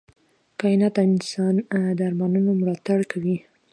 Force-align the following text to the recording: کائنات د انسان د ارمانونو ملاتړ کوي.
کائنات 0.59 0.93
د 0.95 0.99
انسان 1.09 1.53
د 1.97 1.99
ارمانونو 2.09 2.51
ملاتړ 2.59 2.99
کوي. 3.11 3.37